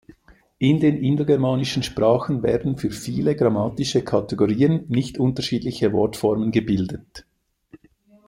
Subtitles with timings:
[0.57, 7.27] In den indogermanischen Sprachen werden für viele grammatische Kategorien nicht unterschiedliche Wortformen gebildet.